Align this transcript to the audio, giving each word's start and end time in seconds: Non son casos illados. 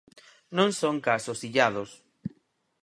Non 0.57 0.69
son 0.79 0.95
casos 1.07 1.39
illados. 1.47 1.91